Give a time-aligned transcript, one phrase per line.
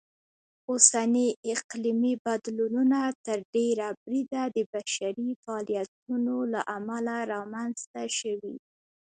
[0.69, 8.55] اوسني اقلیمي بدلونونه تر ډېره بریده د بشري فعالیتونو لهامله رامنځته شوي.